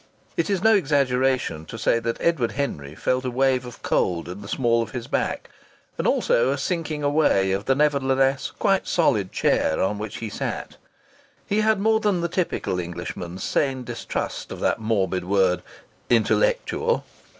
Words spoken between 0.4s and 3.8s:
is no exaggeration to say that Edward Henry felt a wave